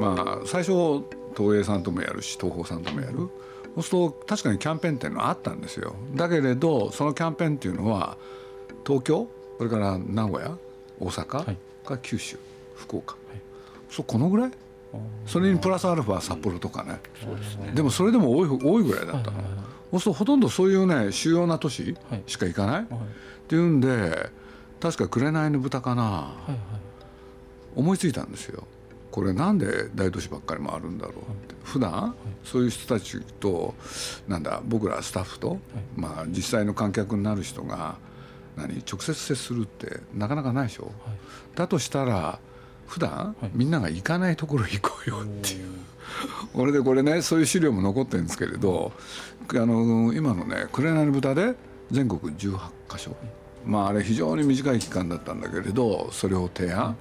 [0.00, 1.04] まあ最初
[1.36, 3.28] 東映さんともやるし東宝さんともやる。
[3.74, 5.94] そうすると確かにキャンペーンっていうのはあったんですよ。
[6.14, 8.16] だけれどそのキャンペーンっていうのは
[8.84, 9.28] 東京
[9.58, 10.56] それから名古屋
[10.98, 11.56] 大阪、はい、
[11.86, 12.38] か九州
[12.76, 13.40] 福岡、はい、
[13.88, 14.50] そうこのぐらい？
[15.24, 16.98] それにプラスアルファ札幌とかね。
[17.66, 19.30] ででもそれでも多い多いぐらいだった。
[19.30, 19.38] の、
[19.92, 21.96] そうするとほとんどそういうね主要な都市
[22.26, 22.86] しか行かない、っ
[23.46, 24.30] ていうんで
[24.80, 26.32] 確か「紅の豚」かな、
[27.76, 28.64] 思いついたんですよ
[29.10, 31.18] これなんで大都市ばっかり回るんだろうっ
[31.48, 32.14] て、普段
[32.44, 33.74] そういう人たちと
[34.28, 35.58] なんだ僕らスタッフと、
[35.96, 37.96] まあ、実際の観客になる人が
[38.56, 40.92] 何直接接するってなかなかないでしょ、
[41.54, 42.38] だとしたら
[42.86, 45.70] 普段、みんなが行かないところ行こうよっていう。
[46.52, 48.92] これ でこれねそういう資料も残ってるんですけれど
[49.48, 51.54] あの今のね「紅の豚」で
[51.90, 53.16] 全国18箇所。
[53.64, 56.96] まああれ非常に短い期間だったんだけれどそれを提案、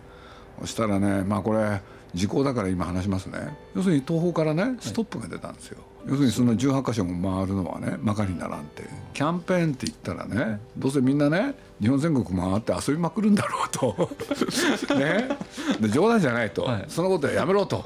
[0.62, 1.82] そしたらねまあこれ
[2.14, 3.56] 時効だから今話しますね。
[3.76, 8.84] 要するに東宝からねストップが出たんですよ、要するにその18箇所も回るのはねまかりならんって。
[9.14, 14.10] キャンペーンって言ったらねどうせみんなね日本全国回って遊びまくるんだろうと。
[14.96, 15.30] ね。
[15.80, 17.84] で冗談じゃないと、はい、そのことはやめろと。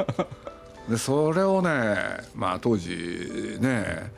[0.89, 1.95] でそれをね
[2.35, 4.11] まあ当時ね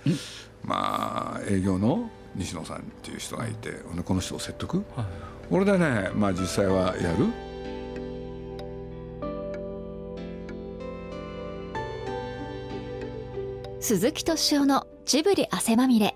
[0.63, 3.71] まあ営業の西野さんっていう人がいて
[4.03, 5.05] この人を説得、はい、
[5.49, 7.27] これでねまあ実際はやる。
[13.87, 16.15] 鈴木敏夫のジブリ汗まみれ。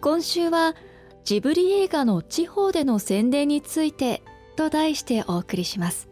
[0.00, 0.74] 今週は
[1.22, 4.24] ジブリ映画の地方での宣伝について
[4.56, 6.08] と題してお送りします。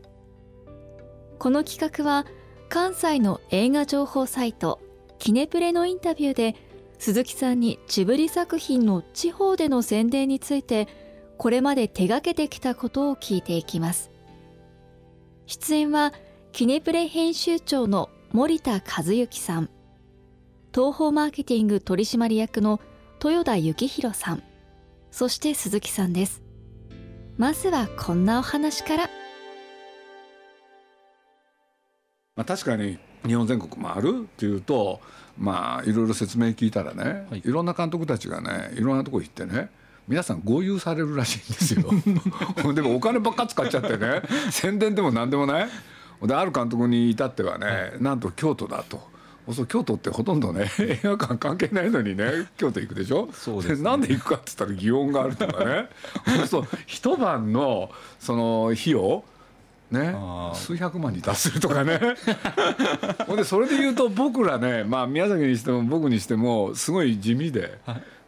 [1.41, 2.27] この企画は
[2.69, 4.79] 関西の映画情報サイト
[5.19, 6.55] キネプレのインタビューで
[7.01, 10.87] 鈴木さんにジブリ作品の地方での宣伝について
[11.39, 14.13] これまで手がけてきたことを聞いていきます。
[15.47, 16.13] 出演は
[16.53, 19.71] キネプレ編集長の森田和幸さん。
[20.75, 22.81] 東方マーケティング取締役の
[23.23, 24.43] 豊田幸宏さん。
[25.13, 26.43] そして鈴木さんです。
[27.39, 29.05] まずはこんなお話から。
[32.35, 35.01] まあ確かに日本全国回るっていうと
[35.39, 39.71] まあいろいろ説明聞いたらね、はい、いろんな監督たちがねいろんなとこ行ってね
[40.09, 41.85] 皆さん合流されるらしいんですよ。
[42.75, 45.69] でもお金ばっか使っちゃってね宣伝でも何でもない。
[46.21, 49.14] である監督に至ってはね、はい、なんと京都だと。
[49.53, 53.29] そう京都ってほとんどね 映画館関係ないのにね京都行くでしょ？
[53.33, 55.89] そうです、ね、 なんで行くかっつったら祇園があるとかね。
[56.49, 59.25] そう一晩のその費用
[59.91, 60.13] ね、
[60.55, 62.01] 数百万に達するとかね。
[63.27, 67.79] ほんでそれで言うと僕らね、まあ、宮崎にしても僕にしてもすごい地味で、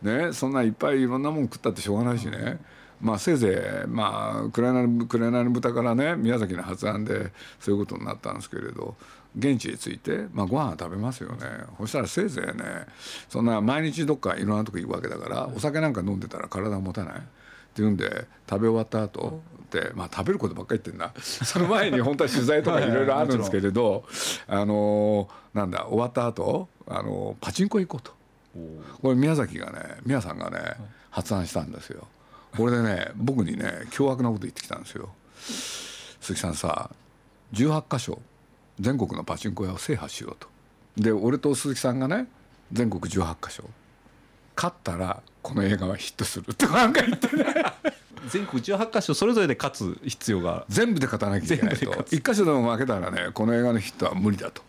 [0.03, 2.61] ね、そんないっぱいいろんなもん食ったってしょうがないしね、
[3.01, 8.95] まあ、せいぜい、まあ、紅の豚からね宮崎の発案でそういうことになったんですけれど
[9.37, 11.39] 現地に着いて、まあ、ご飯食べますよね。
[11.79, 12.87] そしたらせいぜいね
[13.29, 17.19] そんな毎日どっかいろんなとこ行くわけだからお酒なんか飲んでたら体持たない？
[17.19, 17.21] っ
[17.77, 24.05] ていうんで食べ終わった後でまあ食べることばっかり言ってんだ その前に本当は取材とかいろいろあるんですけれど
[24.49, 28.17] あのなんだ終わった後あのパチンコ行こうと。
[29.03, 30.59] これ宮崎がね宮さんがね
[31.11, 32.09] 発案したんですよ。
[32.57, 35.11] これでね僕にね凶悪なこと言ってきたんですよ。
[35.39, 36.91] 鈴木さんさ
[37.53, 38.19] 18箇所
[38.81, 40.49] 全国のパチンコ屋を制覇しようと。
[40.97, 42.27] で俺と鈴木さんがね
[42.73, 43.65] 全国18箇所。
[44.57, 47.45] 勝ったらこの映画はヒットするとかなんか言ってね。
[48.29, 50.65] 全国18箇所それぞれで勝つ必要が。
[50.69, 51.87] 全部で勝たなきゃいけないと。
[51.93, 54.63] 1箇所でも負けたらねこの映画のヒットは無理だと。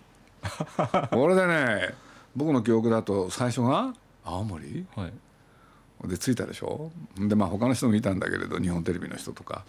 [1.12, 1.96] これでね
[2.36, 6.92] 僕の記憶だと最初が青森、はい、で着いたでしょ？
[7.18, 9.64] でまあ他の人もいたんだけれど日本テレビの人とか。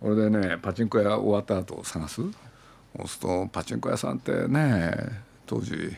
[0.00, 2.22] 俺でねパチンコ屋終わった後探す？
[2.98, 4.92] そうするとパチンコ屋さんってね
[5.46, 5.92] 当時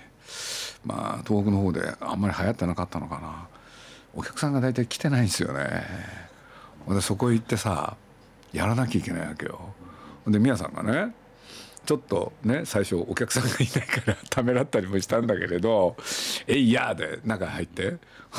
[0.84, 3.48] まあ東北の方であんまり流行ってなかったのかな。
[4.14, 5.84] お客さんが大体来てないんですよね。
[6.88, 7.96] でそこ行ってさ
[8.52, 9.74] やらなきゃいけないわけよ。
[10.26, 11.14] で宮さんがね
[11.86, 15.96] ちょっとね最初お客さんがいないから ためらったりもしたんだけれど
[16.46, 17.96] 「えいや!」で中入って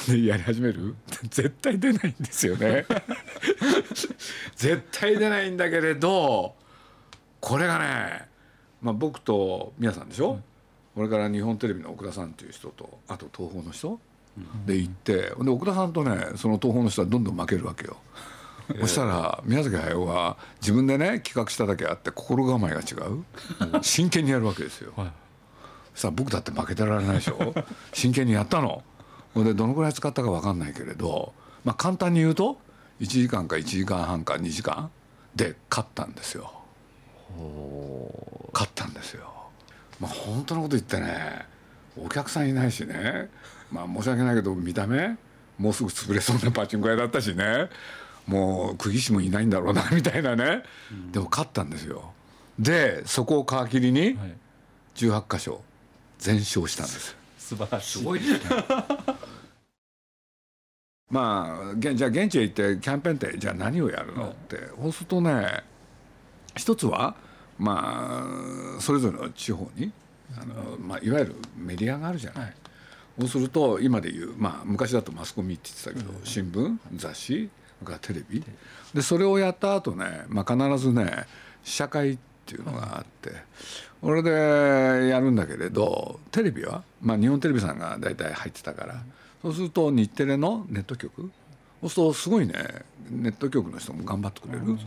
[0.08, 0.96] でやり始める？
[1.30, 2.86] 絶対出ないんですよね。
[4.56, 6.56] 絶対出ないんだけれど
[7.40, 8.28] これがね
[8.82, 10.40] まあ、僕と宮さんでしょ、
[10.96, 14.00] これから日本テレビの奥田さんっていう人とあと東宝の人、
[14.66, 17.98] で行ってで奥田さんとねその東宝の人はどんどん負けるわけよ。
[18.80, 24.94] そしたら宮崎駿は自分でね企画しただけあって心構えが違う真剣にやるわけですよ。
[25.94, 27.54] さあ僕だって負けてられないでしょ？
[27.92, 28.84] 真剣にやったの。
[29.36, 31.34] でどのぐらい使ったか分かんないけれど、
[31.66, 32.58] まあ、簡単に言うと
[33.02, 34.90] 1時間か1時間半か2時間
[35.36, 36.54] で勝ったんですよ。
[38.54, 39.32] 勝ったんですよ。
[40.00, 41.46] まあ本当のこと言ってね
[41.98, 43.30] お客さんいないしね。
[43.72, 45.16] まあ申し訳ないけど見た目
[45.58, 47.70] もうすぐ潰れそうなパチンコ屋だったしね。
[48.28, 50.64] もう釘師もいないんだろうな みたいなね、
[51.12, 52.14] でも勝ったんですよ。
[52.60, 54.38] でそこを皮切りにはい。
[54.96, 55.64] 18箇所
[56.20, 57.16] 全勝したんです。
[57.40, 58.00] 素晴らしい。
[58.00, 58.40] すごいですね。
[61.10, 64.30] まあげじゃあ現地へ行ってキャンペーンってじゃあ何をやるの？
[64.30, 64.58] って。
[64.82, 65.64] そうするとね
[66.56, 67.16] 一つは
[67.58, 68.28] ま
[68.78, 69.92] あそれぞれの地方に
[70.36, 72.54] あの、まあ、いわゆるメディアがあるじゃない、
[73.20, 77.50] そうすると今でいう、まあ、昔だとマスコミって言ってたけど、新聞雑誌
[77.80, 78.44] それからテレビ。
[78.94, 81.26] でそれをやった後ね、まあ、必ずね
[81.64, 83.32] 試写会っていうのがあって、
[84.02, 84.30] これで
[85.10, 89.04] やるんだけれどテレビは、まあ、日本テレビさんが大体入ってたから、
[89.42, 91.32] そうすると日テレのネット局
[91.82, 92.54] そうするとすごいね。
[93.10, 94.80] ネット局の人も頑張ってくれる、うん。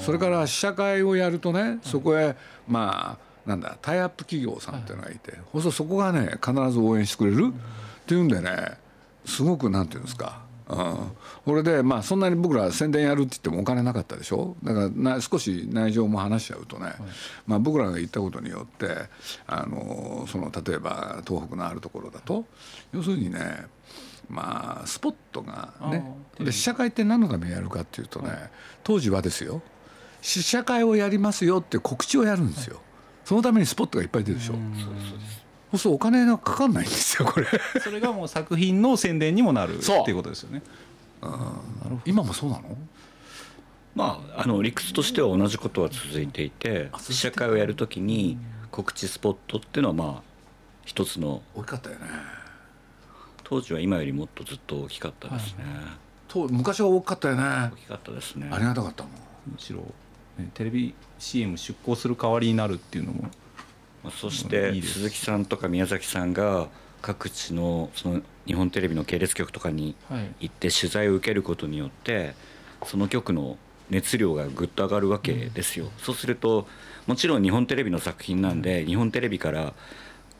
[0.00, 2.34] それから試写会をやるとねそこへ
[2.66, 7.52] まあなんだタイアップ企業さんっていうのがいて、そうするとそこがね必ず応援してくれる。
[7.52, 8.78] っていうんでね
[9.24, 10.40] すごくなんていうんですか。
[10.68, 10.76] うん、
[11.44, 14.56] これでまあそんなに僕ら宣伝やるって言ってもお金なかったでしょ。
[14.62, 16.92] だからな少し内情も話しちゃうとね、
[17.46, 18.88] まあ、僕らが行ったことによって
[19.46, 22.44] あのその例えば東北のあるところだと
[22.92, 23.66] 要するにね
[24.30, 26.04] まあスポットがね。
[26.38, 28.30] で試写会って何のためにやるかっていうとね
[28.82, 29.60] 当時はですよ
[30.22, 32.80] 試写会をやりますよって告知をやるんですよ。
[33.24, 34.54] そのためにスポットがいっぱい出るでしょ。
[34.54, 37.46] そうするとお金がかかんないんですよこれ。
[37.80, 40.62] それがもう作品の宣伝にもなる ってそういうことですよね。
[42.04, 42.76] 今もそうなの？
[43.94, 48.38] まあ、あの理屈としては同じことは続いていて試写会をやるときに
[48.70, 50.22] 告知スポットっていうのはまあ
[50.84, 52.06] 一つの大きかったよね。
[53.50, 55.64] 当時は今よりもっとずっと大きかったですね、
[56.28, 57.42] と昔は大きかったよね。
[57.42, 58.48] 大きかったですね。
[58.50, 59.12] ありがたかったもん。
[59.52, 59.80] むしろ、
[60.38, 63.28] ね、テレビ CM 出稿する代わりになるっていうのも。
[64.04, 66.68] まあ、そしいて鈴木さんとか宮崎さんが
[67.02, 70.30] 各地のその日本テレビの系列局とかにはい。
[70.40, 72.34] 行って取材を受けることによって
[72.86, 73.58] その局の
[73.90, 76.68] 熱量がぐっと上がるわけですよ、そうすると
[77.08, 79.74] もちろん日本テレビの作品なんで、日本テレビから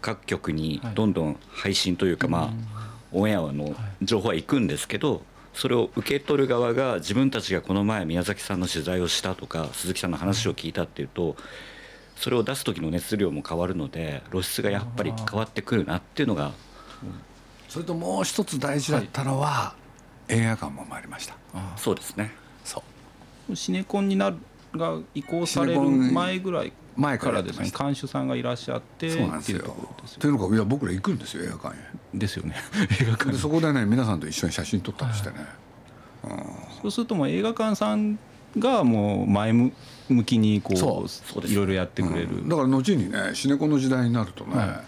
[0.00, 5.22] 各局にどんどん配信というか、まあオンエアの情報は行くんですけど
[5.54, 11.36] それを受け取る側が自分たちがこの前宮崎さんの取材をしたとか鈴木さんの話を聞いたっていうと
[12.16, 16.52] それを出す時の熱量も変わるので露出がやっぱり変わってくるなっていうのが
[17.70, 19.74] それともう一つ大事だったのは、
[20.26, 21.36] 映画館も参りました。
[21.76, 22.32] そうですね。
[22.64, 22.82] そ
[23.48, 23.54] う。
[23.54, 24.38] シネコンになる
[24.74, 29.58] が移行される前ぐらい前かかららですねやってました監修さんがいらっしゃってそうなんですよ。
[29.58, 31.78] っていうというのかいや僕ら行くんですよ映画館へ。
[32.14, 32.54] ですよね。
[33.00, 33.32] 映画館。
[33.32, 35.36] でそこでね皆さんと一緒に写真撮ったりしてね、
[36.82, 38.18] そうするともう映画館さん
[38.58, 39.72] がもう前向
[40.24, 42.48] きにこそういろいろやってくれる、うん。
[42.48, 44.82] だから後にねシネコンの時代になるとね、は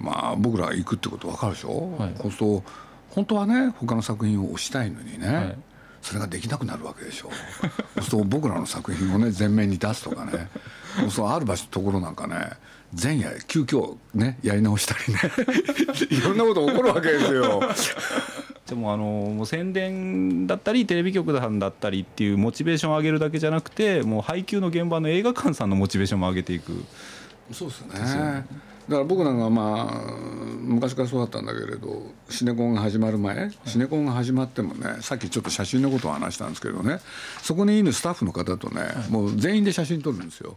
[0.00, 2.14] まあ僕ら行くってこと分かるでしょ、はい。
[2.20, 2.62] そうすると
[3.10, 5.58] 本当はね他の作品を推したいのにね、はい
[6.06, 7.30] それができなくなるわけでしょ。
[7.96, 10.48] そうすると僕らの作品をね前面に出すとかね。
[11.10, 12.50] そうある場所ところなんかね
[12.92, 15.20] 前夜急遽ねやり直したりね。
[16.16, 17.60] いろんなこと起こるわけですよ。
[18.68, 26.84] でもあのもう宣伝だったりテレビ局さんだったりっていうモチベーションを上げるだけじゃなくてもう配給の現場の映画館さんのモチベーションも上げていく。
[27.50, 28.46] そうですよね
[28.88, 30.16] だから僕なんかまあ
[30.66, 37.00] 昔からそうだったんだけれどシネコンが始まる前、シネコンが始まってもねさっきちょっと写真のことを話したんですけどね
[37.42, 40.56] そこにいるスタッフの方とね、もう全員で写真撮るんですよ。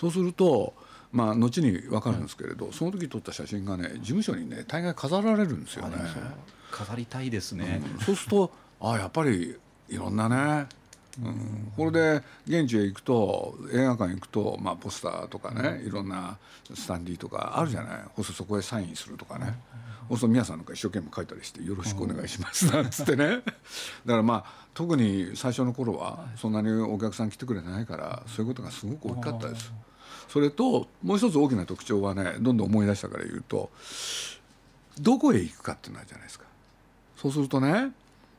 [0.00, 0.74] そうすると
[1.12, 5.96] まあ後に分かるんですけれど、その時撮った写真がね事務所にね大概飾られるんですよね、
[6.70, 9.56] 飾りたいですね、そうするとああやっぱり
[9.88, 10.66] いろんなね、
[11.20, 16.38] うん、これで現地へ行くと映画館行くと、まあ、ポスターとかねいろんな
[16.74, 18.00] スタンディーとかあるじゃない？
[18.16, 19.54] そうするとそこへサインするとかね。
[20.08, 23.26] そうすると皆さんなんか一生懸命書いたりして「よろしくお願いします」なんつってね。
[23.36, 23.46] だか
[24.06, 29.72] らまあ特に最初の頃はそんなにお客さん来てくれないからそういうことがすごく大きかったです。
[30.28, 33.70] それともう一つ大きな特徴はねどんどん思い出したから言うと
[34.98, 36.46] どこへ行くかっていうのあるじゃないですか。
[37.16, 37.92] そうするとね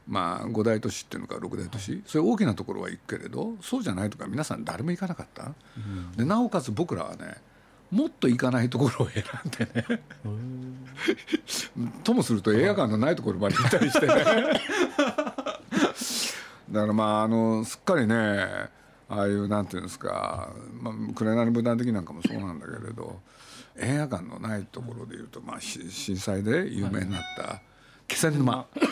[0.08, 5.54] まあ5大都市っていうのか6大都市、そういう大きなところは行くけれどそうじゃないとか皆さん誰も行かなかった、
[6.18, 7.38] でなおかつ僕らはね
[7.92, 10.02] もっと行かないところを選んでね。
[12.04, 14.14] ともすると映画館のないところまで行ったりしてね。
[16.72, 18.16] だからまああのすっかりね
[19.08, 20.50] ああいうなんていうんですか
[20.82, 23.22] 「まあ、紅の武断的」なんかもそうなんだけれど
[23.76, 27.62] 映画館のないところでいうと、まあ、し震災で有名になった
[28.08, 28.90] 気仙沼、うん、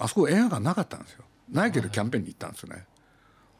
[0.00, 1.24] あそこ映画館なかったんですよ。
[1.50, 2.84] ないけどキャンペーンに行ったんですよね。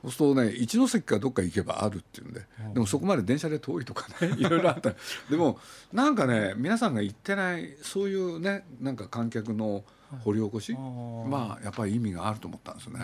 [0.03, 2.43] そうするとね一ノ関かどっか行けばあるっていうんで
[2.75, 4.91] でもそこまで電車で遠いとかねいろいろあった。
[5.31, 5.59] でも
[5.93, 9.83] なんかね皆さんが行ってないそういうねなんか観客の
[10.25, 13.01] 掘り起こし、まあやっぱり意味があると思ったんですね。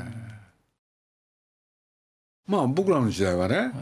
[2.47, 3.73] まあ僕らの時代はね、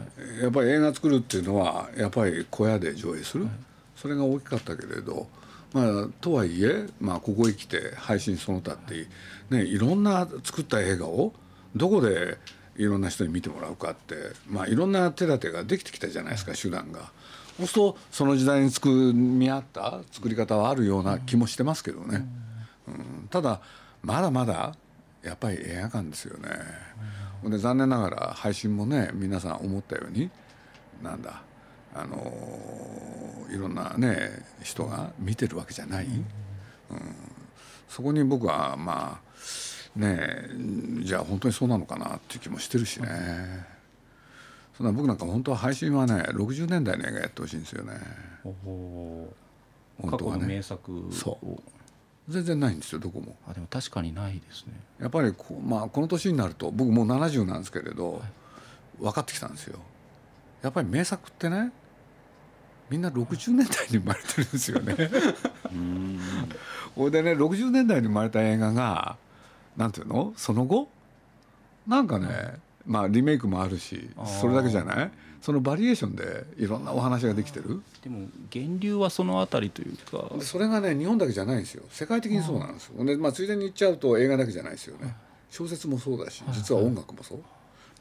[0.41, 3.47] やっぱり映画作るっていうのはやっぱり小屋で上映する、
[3.95, 5.27] それが大きかったけれど
[5.73, 9.07] まあとはいえ、まあ、ここへ来て配信その他って
[9.49, 11.33] ねいろんな作った映画を
[11.75, 12.37] どこで
[12.75, 14.15] いろんな人に見てもらうかって、
[14.47, 17.11] まあ、いろんな手立てができてきたじゃないですか手段が。
[17.57, 22.25] そうするとその時代に作み合った作り方はあるような気もしてますけどね、
[22.87, 23.59] うん、ただ
[24.01, 24.75] まだまだ
[25.23, 26.49] やっぱり映画館ですよね、
[27.43, 30.29] で残念ながら配信もね皆さん思ったように
[31.03, 31.41] なんだ
[32.01, 36.25] あのいろんなね人が見てるわけじゃない、うん、
[37.87, 39.19] そこに僕はま
[39.95, 40.49] あね
[41.01, 43.07] じゃあ本当にそうなのかなっていう気もしてるしね、
[44.77, 47.93] そんな僕なんか本当は配信はね60年代の映画やってほしいんですよね。
[50.01, 50.47] 本当はね。
[50.47, 51.61] 名作そう。
[52.29, 53.35] 全然ないんですよどこも。
[53.47, 54.73] あでも確かにないですね。
[54.99, 58.21] やっぱりこ,、まあ、この年になると僕もう70なんですけれど、はい、
[59.01, 59.79] 分かってきたんですよ。
[60.61, 61.71] やっぱり名作ってね
[62.89, 64.95] みんな60年代に生まれてるんですよね。
[66.95, 69.17] ほいでね60年代に生まれた映画が
[69.77, 70.33] なんていうの？
[70.35, 70.89] その後？
[71.87, 72.55] なんかね
[72.85, 74.09] まあリメイクもあるし
[74.41, 75.11] それだけじゃない？
[75.41, 77.81] そのバリエーションでいろんなお話ができてる？
[78.03, 80.29] でも源流はそのあたりというか。
[80.41, 81.83] それがね日本だけじゃないんですよ。
[81.89, 83.05] 世界的にそうなんですよ。
[83.05, 85.15] で、まあ、ついでに言っちゃうと映画だけじゃないですよね。
[85.49, 87.39] 小説もそうだし実は音楽もそう。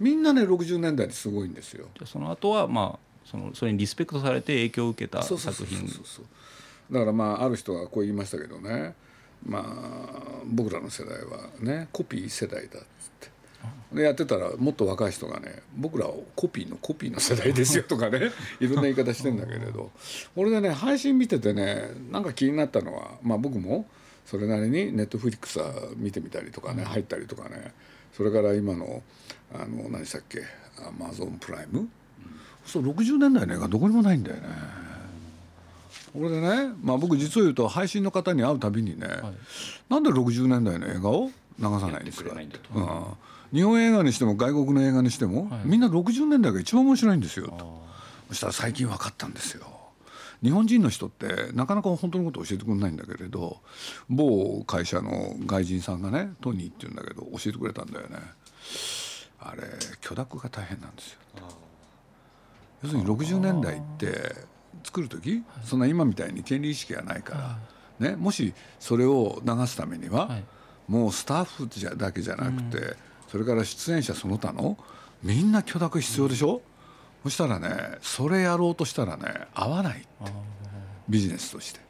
[0.00, 1.86] みんなね60年代にすごいんですよ。
[2.04, 2.98] その後はまあ
[3.30, 5.86] そのそれにリスペクトされて影響を受けた作品。
[6.90, 8.94] だからまあある人がこう言いましたけどね。
[9.46, 12.86] まあ僕らの世代はねコピー世代だっつっ
[13.20, 13.28] て。
[13.92, 18.30] でやってたらもっと若い人がね僕らをコピーのコピーの世代ですよとかね
[18.60, 19.90] いろんな言い方してんだけれど。
[20.36, 23.86] 俺でね配信見ててねなんか気になったのはまあ僕も
[24.24, 27.72] それなりにネットフリックスは見てみたりとかね入ったりとかね。
[28.16, 29.02] それから今の
[29.52, 30.42] あの何でしたっけ？
[30.78, 31.88] アマゾンプライム
[32.68, 34.42] そう60年代の映画どこにもないんだよね。
[36.12, 39.20] これでね、まあ、僕実を言うと配信の方に会うたびにね、はい、
[39.88, 43.16] なんで60年代の映画を流さないんですかうん、
[43.52, 47.82] 日本映画にしても外国の映画にしても、はい、みんな60年代が一番面白いんですよと。
[48.28, 49.66] そしたら最近分かったんですよ。
[50.42, 53.58] 日本人の人ってなかなか本当のこと教えてくれないんだけれど
[54.08, 58.18] 某会社の外人さんがねトニーって言うんだけど教えてくれたんだよね。
[59.40, 59.62] あれ
[60.00, 61.18] 許諾が大変なんですよ
[62.82, 64.34] 要するに60年代って
[64.84, 67.58] 作る時そんな今みたいに権利意識がないか
[68.00, 70.30] ら、ね、もしそれを流すためには、
[70.86, 74.78] もうスタッフじゃだけじゃなくて、それから出演者その他の
[75.22, 76.62] みんな許諾必要でしょ、
[77.24, 80.32] そしたらねそれやろうとしたらね合わないって
[81.08, 81.80] ビジネスとして。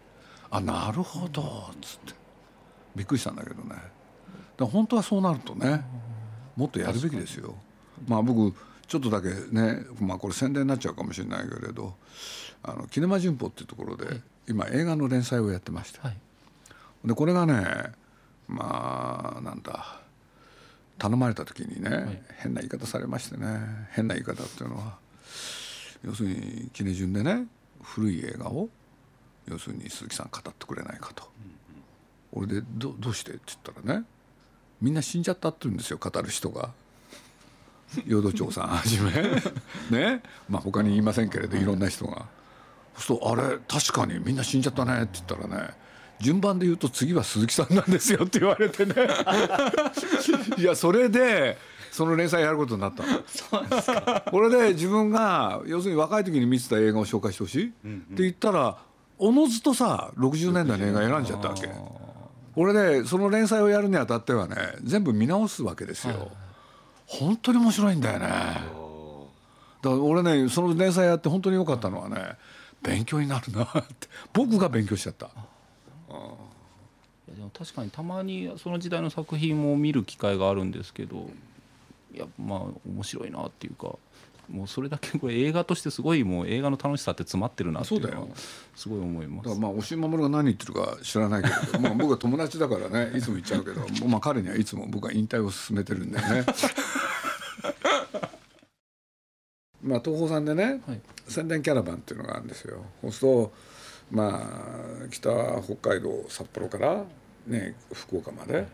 [0.50, 1.44] あなるほどっ
[1.82, 2.14] つって。
[2.96, 3.76] びっくりしたんだけどね。
[4.56, 5.84] だ本当はそうなるとね
[6.56, 7.54] もっとやるべきですよ。
[8.06, 8.54] まあ僕
[8.88, 11.94] ちょっとだけねまあこれ宣伝になっちゃうかもしれないけれど
[12.62, 16.16] あのキネマ旬報っていうところで、今映画の連載をやってまして、はい、
[17.04, 17.92] でこれがね
[18.48, 20.00] まあなんだ
[20.98, 23.46] 頼まれた時にね、はい、変な言い方されましてね
[23.92, 24.96] 変な言い方っていうのは
[26.02, 27.46] 要するにキネジュンでね
[27.82, 28.68] 古い映画を
[29.46, 31.24] 要するに鈴木さん語ってくれないかと。
[32.32, 33.32] 俺でどどうして？
[33.32, 34.04] って言ったらね
[34.82, 36.72] みんな死んじゃったって言うんですよ語る人が。
[38.06, 39.10] 養土長さん はじめ。
[39.90, 40.22] ね。
[40.48, 41.64] まあ他に言いませんけれどい。
[41.64, 42.26] ろんな人が。
[42.96, 45.70] そうあれ確かにみんな死んじゃったねって言ったらね
[46.20, 48.94] 順番で言うと次は鈴木さんなんですよって言われてね。
[50.58, 51.56] いやそれで
[51.92, 54.20] その連載やることになったの。
[54.30, 58.78] これで自分が要するに若い時に見てた映画を紹介してほしい、うんうん、って言ったら
[59.18, 61.70] おのずとさ60年代の映画選んじゃったわけ。
[62.56, 66.32] 俺でその連載をやるにあたってはね全部見直すわけですよ、
[67.08, 68.60] 本当に面白いんだよねだか
[69.82, 72.36] ら俺ねその連載やって本当に良かったのはね
[72.82, 75.30] 勉強になるなって僕が勉強しちゃった。
[77.28, 81.28] でも確かにたまにその時代の作品も見る機会があるんですけど
[82.14, 83.96] いやまあ面白いなっていうか
[84.50, 88.28] もうそれだけこれ映画としてすごいもう映画の楽しさって詰まってるなっていうのは
[88.74, 89.48] すごい思います。
[89.48, 96.46] だからまあ押井守が何言ってるか知らないけど、ま あ僕は友達だからねいつも言っちゃうけど、まあ彼にはいつも僕は引退を進めてるんだよね。
[99.82, 102.84] まあ東宝さんでね、はい、宣伝キャラバンっていうのがあるんですよ。
[103.02, 103.52] そうすると
[104.10, 104.42] ま
[105.04, 105.30] あ北
[105.62, 107.04] 北海道札幌から
[107.46, 108.66] ね福岡まで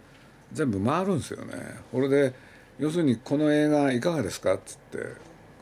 [0.53, 1.55] 全部回るんですよね。
[1.93, 2.35] これで
[2.79, 4.99] 要するにこの映画いかがですかっつって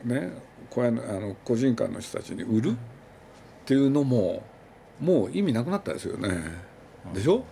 [0.05, 0.31] ね
[0.69, 2.73] こうやあの個人間の人たちに売るっ
[3.65, 4.43] ていうのも
[4.99, 6.29] もう意味なくなったですよね。
[7.13, 7.43] でしょ？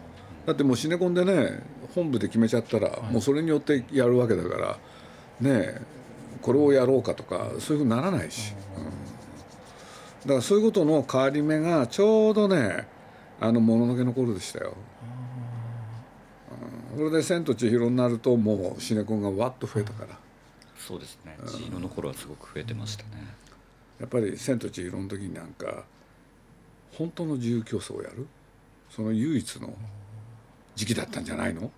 [0.45, 1.61] だってもうシネコンでね
[1.93, 4.79] 本部で決めちゃったら、もうそれによってやるわけだから
[5.41, 5.81] ね
[6.41, 12.87] これをやろうかとかそういうふうにならないし、うん、だからそういうことの変わり目がちょうどね
[13.39, 14.75] あの「もののけ」の頃でしたよ。
[16.91, 20.17] うん、それで「千と千尋」になるともうシネコンがわっと増えたから。
[20.77, 23.09] そうですね千尋の頃はすごく増えてましたね。
[23.99, 25.83] やっぱり「千と千尋」の時になんか
[26.93, 28.27] 本当の自由競争をやる？
[28.89, 29.73] その唯一の
[30.75, 31.71] 時期だったんじゃないの？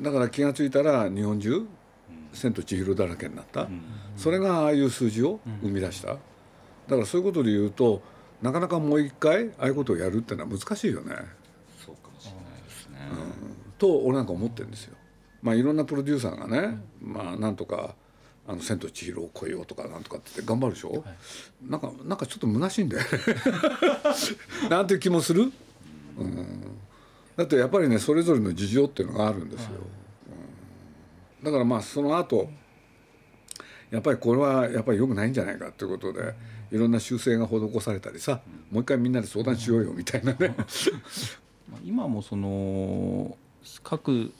[0.00, 1.66] だから気が付いたら日本中
[2.32, 3.68] 「千と千尋」だらけになった。
[4.16, 6.08] それがああいう数字を生み出した。
[6.08, 8.02] だからそういうことで言うと
[8.42, 11.14] なかなかもう一回ああいうことをやるっていうのは難しいよね。
[11.84, 14.96] そうかもしれないですね、うん、と俺なんか思ってるんですよ。
[15.42, 17.94] まあいろんなプロデューサーがね、まあなんとか
[18.46, 21.02] 「あの千と千尋を超えよう」とかなんとかって頑張るでしょ、はい、
[21.62, 23.08] なんかなんかちょっと虚しいんだよね。
[24.68, 25.52] なんていう気もする、
[26.18, 26.80] うん、
[27.40, 29.70] だってやっぱりねそれぞれの事情っていうのがあるんですよ、
[31.38, 32.50] うん、だからまあその後
[33.90, 36.34] やっぱりこれはやっぱり良くないんじゃないかということで
[36.70, 40.54] いろんな修正が施されたりさもう一回みんなで相談しようよみたいなね。
[41.82, 43.38] 今もその
[43.82, 44.32] 各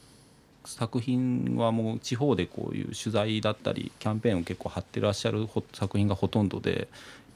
[0.66, 6.88] 作品はもう地方でこういう取材だったりキャンペーンを結構張ってらっしゃる作品がほとんどで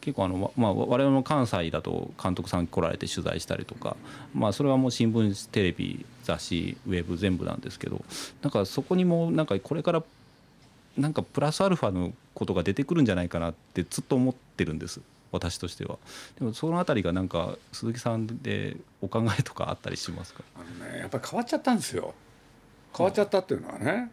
[0.04, 3.96] 結構あの、まあ、我々の関西だと監督さん来られて取材したりとか、
[4.34, 8.04] まあ、それはもう新聞テレビ雑誌ウェブ全部なんですけど
[8.42, 10.02] なんかそこにもなんかこれから
[10.98, 15.00] なんかプラスアルファのことが出てくるんじゃないかなってずっと思ってるんです。
[15.32, 15.98] 私としては。
[16.38, 20.44] でもその辺りがなんか鈴木さんでお考えとかあったりしますか？
[20.54, 22.14] あの、ね、やっぱり変わっちゃったんですよ。
[22.96, 24.12] 変わっちゃったっていうのはね、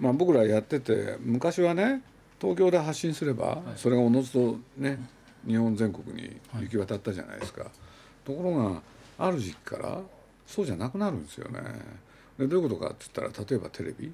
[0.00, 2.02] まあ、僕らやってて昔はね
[2.40, 4.98] 東京で発信すればそれがおのずとね
[5.46, 7.70] 日本全国に行き渡ったじゃないですか、
[8.24, 8.82] ところが
[9.18, 10.00] ある時期から
[10.46, 11.60] そうじゃなくなるんですよね。
[12.38, 14.12] でどういうことかって言ったら例えばテレビ。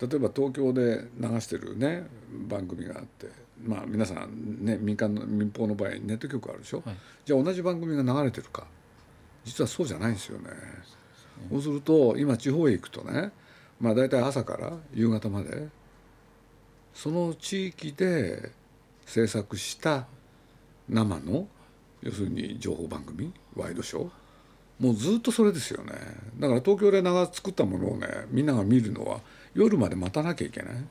[0.00, 2.06] 例えば東京で流してるね
[2.48, 3.28] 番組があって。
[3.64, 8.66] まあ皆さんね民間の民放の場合ネット局あるでしょ、はい、じゃあ同じ番組が流れてるか。
[9.44, 10.50] 実はそうじゃないんですよね。
[11.50, 13.32] そうすると今地方へ行くとね
[13.80, 15.68] まあ大体朝から夕方まで
[16.94, 18.52] その地域で
[19.06, 20.06] 制作した
[20.88, 21.46] 生の
[22.02, 24.10] 要するに情報番組ワイドショー。
[24.78, 25.92] もうずっとそれですよね。
[26.38, 29.20] だから東京で長作ったものをねみんなが見るのは
[29.54, 30.86] 夜まで待たなきゃいけない、うん、そ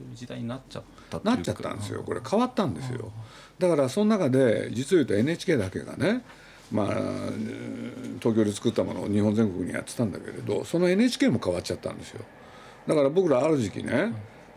[0.00, 2.02] ういう時代になっちゃったなっちゃったんですよ。
[2.04, 3.10] これ変わったんですよ。
[3.58, 6.22] だからその中で実を言うと NHK だけがね
[6.72, 6.86] まあ、
[8.18, 12.24] 東京で作ったものを日本全国にやってたんだけれどその NHK も変わっちゃったんですよ。
[12.88, 14.12] だから僕らある時期ね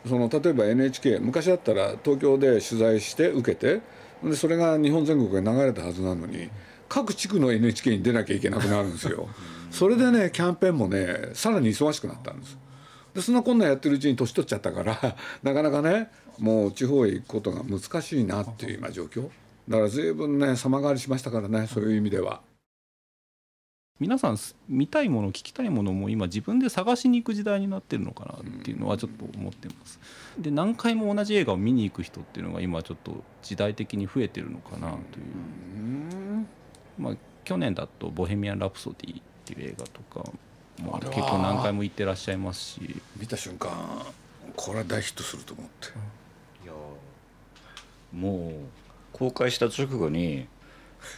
[0.07, 3.81] その例えば NHK 昔だったら東京で取材して受けて
[4.23, 6.49] でそれが日本全国へ流れたはずなのに
[6.87, 9.29] 各地区の NHK に出なきゃいけなくなるんですよ。
[9.69, 12.57] それでねキャンペーンもねさらに忙しくなったんです。
[13.13, 16.09] でそんなこんなやってるうちに年取っちゃったから なかなかね
[16.39, 19.29] もう地方へ行くことが難しいなっていう今状況。
[19.67, 22.41] だから随分ね様変わりしましたからねそういう意味では。
[23.99, 24.37] 皆さん
[24.69, 29.99] 見たいもの聞きたいものも今自分で探しに行く時代になってるのかなっていうのはちょっと思ってます。
[30.37, 36.47] で何回も同じ映画を見に行く人っていうのが今ちょっと時代的に増えてるのかなという。
[36.97, 40.31] まあ去年だと「ボヘミアン・ラプソディ」っていう映画とか、
[40.83, 43.71] まあ、結構何回も行ってらっしゃいますし見た瞬間
[44.55, 45.87] これは大ヒットすると思って。
[46.63, 46.73] いや
[48.13, 48.51] もう
[49.13, 50.47] 公開した直後に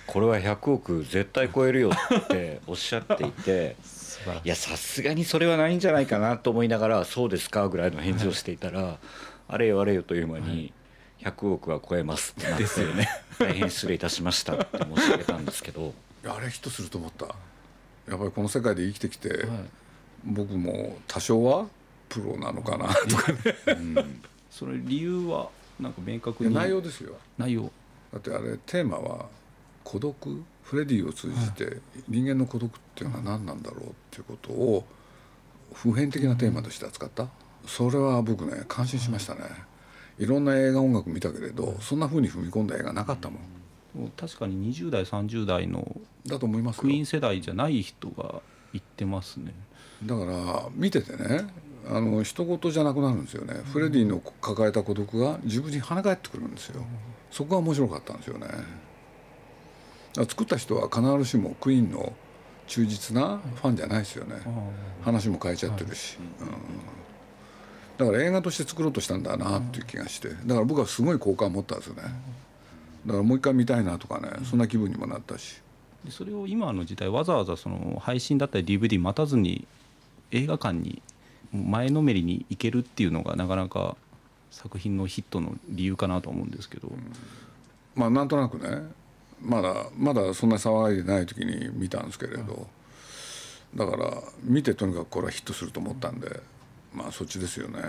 [0.08, 3.76] これは100億絶対超えるよっておっしゃっていて
[4.44, 4.48] い。
[4.48, 8.98] やさすがにそれはないんじゃないかなと思いながら「そうですか」ぐらいの返事をしていたら
[9.48, 10.74] 「あれよあれよ」という間に
[11.22, 13.08] 「100億は超えます」ってなってですよね。
[13.40, 15.94] 大変失礼いたしましたって申し上げたんですけど。
[16.24, 17.26] あれヒットすると思った。
[18.08, 19.48] やっぱりこの世界で生きてきて、
[20.24, 21.66] 僕も多少は
[22.10, 26.54] プロなのかなとかね、うん、それ理由はなんか明確に？
[26.54, 27.16] 内容ですよ。
[27.40, 27.72] 内容。
[28.14, 29.26] だってあれテーマは
[29.84, 30.44] 孤独？
[30.64, 34.86] フレディを通じて人間の孤独っていうのは何なんだろうっていうことを
[35.74, 37.28] 普遍的なテーマとして扱った？
[37.66, 39.42] それは僕ね感心しましたね。
[40.20, 40.26] い。
[40.26, 44.12] ろんな映画音楽見たけれどそんなふうに踏み込んだ映画なかったもん。
[44.16, 48.42] 確かに20代30代のだと思いますクイーン世代じゃない人が
[48.72, 49.54] 言ってますね。
[50.06, 51.46] だから見ててね
[51.90, 56.86] あの人事じゃなくなるんですよね、フレディの抱えた孤独が自分に跳ね返ってくるんですよ、
[57.32, 58.48] そこが面白かったんですよね
[60.14, 62.14] 作った人は必ずしもクイーンの
[62.68, 64.36] 忠実なファンじゃないですよね、
[65.04, 70.30] 話も変えちゃってるし、うん、だから映画として作ろうとしたんだなっていう気がして。
[70.30, 72.04] だから僕はすごい好感を持ったんですよね。
[73.06, 74.30] だからもう一回見たいなとかね。
[74.44, 75.62] そんな気分にもなったし。
[76.06, 79.68] でそれを今の時代わざわざその配信だったり DVD 待たずに
[80.32, 81.02] 映画館に
[81.52, 83.96] 前のめりに行けるっていうのがなかなか
[84.50, 87.14] 作品のヒットの理由かなと思うんですけど、うん、
[87.96, 88.84] まあなんとなくね
[89.42, 92.68] まだまだそんな騒いでない時に見たんですけれど、
[93.76, 96.40] だから見てとにかくこれはヒットすると思ったんで
[96.94, 97.80] まあそっちですよね。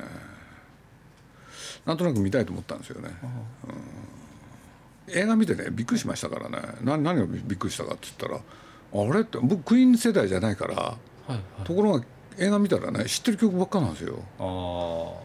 [1.85, 3.09] なんとなく見たいと思ったんですよね、
[5.09, 6.59] うん、映画見てねびっくりしましたからね。
[6.83, 8.41] 何何がびっくりしたかって言ったら
[9.03, 12.05] あれって僕クイーン世代じゃないから、はいはい、ところが
[12.39, 14.19] 映画見たらね知ってる曲ばっかなんですよ。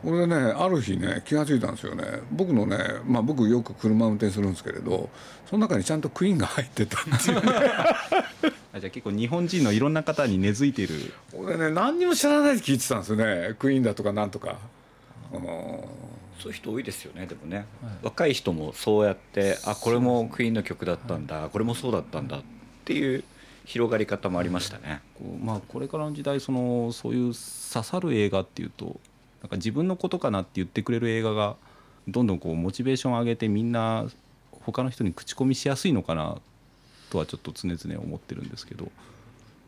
[0.04, 2.04] 俺でねある日ね気が付いたんですよね。
[2.32, 5.10] 僕のねまあ僕よく車運転するんですけれど
[5.50, 7.36] その中にちゃんとクイーンが入ってたっていう。
[7.46, 11.14] ねじゃあ結構日本人のいろんな方に根付いてる。
[11.34, 13.56] 俺ね何にも知らないで聞いてたんですよね。
[13.58, 14.58] クイーンだとかなんとか。
[16.40, 17.66] そういう人多いですよねでもね、はい、
[18.04, 22.42] 若い人もそうやってあこれもクイーンの曲だったんだ、はい、これもそうだったんだっ
[22.86, 23.24] ていう
[23.68, 25.02] 広がり方もありましたね。
[25.44, 28.98] まあ、これからの時代そのそういう刺さる映画っていうと
[29.42, 31.58] なんか自分のことかなって言ってくれる映画が
[32.08, 34.08] どんどんこうモチベーション上げてみんな
[34.62, 36.38] 他の人に口コミしやすいのかな
[37.10, 38.90] とはちょっと常々思ってるんですけど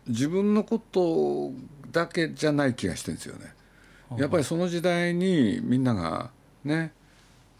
[0.07, 1.51] 自分のこと
[1.91, 3.53] だけじゃない気がしてるんですよね。
[4.17, 6.31] やっぱりその時代にみんなが
[6.63, 6.93] ね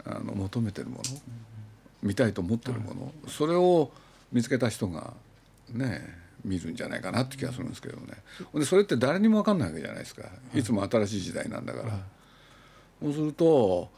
[0.06, 1.04] あの求めてるもの
[2.02, 3.92] 見たいと思ってるものそれを
[4.32, 5.14] 見つけた人が
[5.74, 8.14] ね見るんじゃないかなって気がするんですけどね。
[8.54, 10.24] でそれって誰にも分かんないわけじゃないですか。
[10.54, 12.00] いつも新しい時代なんだから、
[13.02, 13.90] そうすると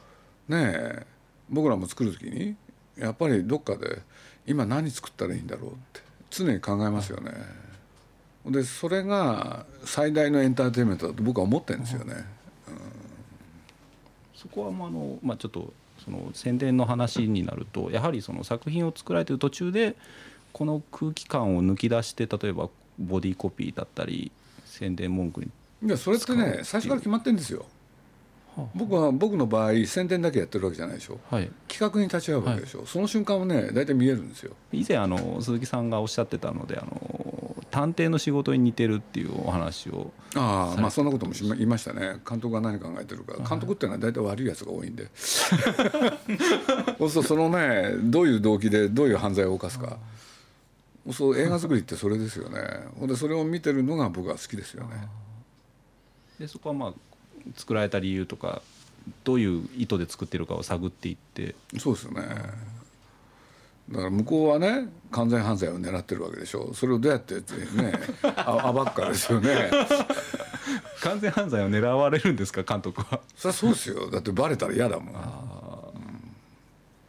[0.47, 1.05] ねえ
[1.49, 2.55] 僕らも作る時に
[2.97, 4.01] やっぱりどっかで
[4.45, 7.31] 今何作ったらいいんだろうって常に考えますよね。
[8.45, 12.15] でそれが最大のエンターテインメントだと僕は思ってるんですよね。
[12.15, 12.23] うん、
[14.33, 15.73] そこはまあの、まあ、ちょっと
[16.03, 19.95] その宣伝の話になるとやはりその作品を作られてる途中で
[20.53, 24.31] この空気感を抜き出して例えばボディコピーだったり
[24.65, 25.51] 宣伝文句に
[25.83, 27.65] いやそれってね最初から決まってるんですよ。
[28.75, 34.51] 僕は僕の場合宣伝だけやってるわけじゃないでしょ、はい、企画に立ち会うわけでしょ、はい、その瞬間はね大体見えるんですよ。
[34.73, 42.17] 以前あの鈴木さんがおっしゃってたのであの探偵の仕事に似てるっていうお話をああまあそんなことも言いましたね。
[42.29, 43.37] 監督が何考えてるか。
[43.37, 45.07] 監督っていうのは大体悪いやつが多いんで。
[45.15, 49.97] そうするとそのねどういう動機でどういう犯罪を犯すか
[51.11, 52.59] そう映画作りってそれですよね。
[52.99, 55.07] ほんでそれを見てるのが僕は好きですよね。
[56.39, 56.93] でそこはまあ
[57.55, 58.61] 作られた理由とか
[59.23, 61.55] どういう意図で作ってるかを探っていって。
[61.79, 62.21] そうですよね。
[63.89, 66.71] だから向こうはね完全犯罪を狙ってるわけでしょ。
[66.75, 67.41] それをどうやってね
[68.73, 69.71] 暴くかですよね。
[71.01, 73.21] 完全犯罪を狙われるんですか監督は。
[73.35, 74.09] そりゃそうですよ。
[74.11, 75.60] だってバレたら嫌だもん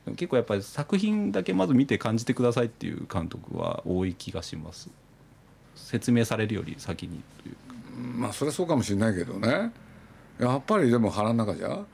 [0.06, 4.90] 結構やっぱり作品だけまず見て感じてくださいっていう監督は多い気がします。
[5.76, 7.56] 説明されるより先にという
[8.18, 9.72] まあそれはそうかもしれないけどね。
[10.38, 11.84] やっぱりでも腹の中じゃ、は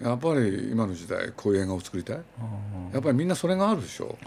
[0.00, 2.16] い、やっぱり今の時代こういう映画を作りたい。
[2.92, 4.18] やっぱりみんなそれがあるでしょ、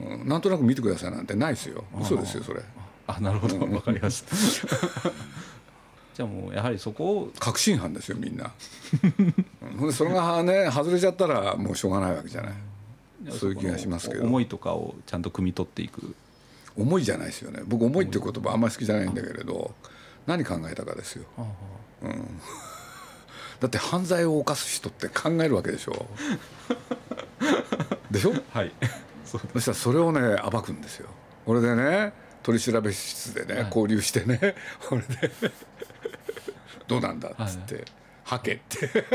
[0.00, 1.84] うん、なんとなく見てくださいなんてないですよ。
[2.00, 2.60] 嘘ですよそれ。
[3.06, 3.58] あなるほど。
[3.58, 4.36] 分かりました。
[6.14, 8.52] じゃあもうやはりそこを確信犯ですよみんな
[9.92, 12.52] それがね外れちゃったらもうしょうがないわけじゃない。
[13.30, 14.24] そういう気がしますけど。
[14.24, 16.14] 思いとかをちゃんと汲み取っていく。
[16.76, 17.62] 思いじゃないですよね。
[17.66, 19.74] 僕思いっていう言葉あんまり好きじゃないんだけれど
[20.26, 21.24] 何考えたかですよ、
[22.02, 22.10] うん、
[23.60, 26.06] だって犯罪を犯す人って考えるわけでしょ。
[28.10, 28.32] でしょ？
[28.52, 28.72] はい。
[29.26, 31.08] そしたらそれをね暴くんですよ。
[31.44, 32.12] これでね
[32.42, 34.54] 取り調べ室でね、はい、交流してね
[34.88, 35.30] これで
[36.86, 37.80] どうなんだっつって、は
[38.38, 38.86] けって。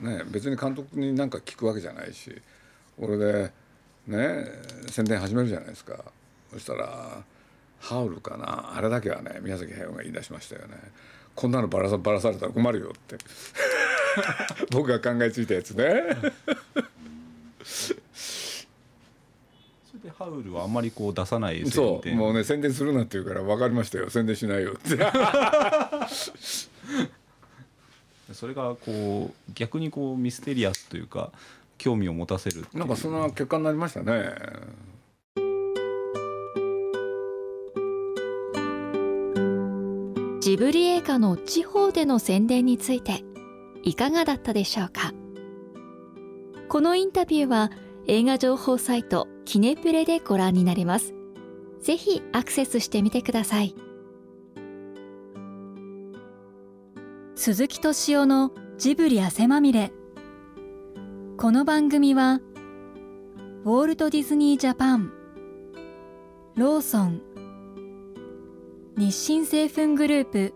[0.00, 2.34] ね別に監督に何か聞くわけじゃないし
[2.98, 3.52] 俺で
[4.06, 4.46] ね
[4.88, 6.04] 宣伝始めるじゃないですか。
[6.52, 7.22] そしたら
[7.80, 10.76] ハウルかなあれだけはね宮崎駿が言い出しましたよね。
[11.34, 13.16] こんなのばらさばらされたら困るよって。
[14.70, 16.02] 僕が考えついたやつね。
[20.20, 22.14] ハウルはあんまりこう出さないそう。
[22.14, 24.10] もうね宣伝するなって言うから分かりましたよ。
[24.10, 24.98] 宣伝しないよって。
[28.34, 31.32] それがこう逆にこうミステリアスというか
[31.78, 34.30] 興味を持たせるなんかそんな結果になりましたね。
[40.42, 43.24] ジブリ映画の地方での宣伝について
[43.84, 45.14] いかがだったでしょうか？
[46.68, 47.70] このインタビューは
[48.06, 51.12] 映画情報サイトキネプレでご覧になれます。
[51.82, 53.74] ぜひアクセスしてみてください。
[57.34, 59.90] 鈴木敏夫のジブリ汗まみれ。
[61.36, 62.40] この番組は
[63.64, 65.12] ウォールト・ディズニー・ジャパン
[66.54, 67.20] ローソン
[68.96, 70.54] 日清製粉グループ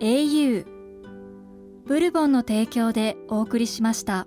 [0.00, 0.64] au
[1.84, 4.26] ブルボンの提供でお送りしました。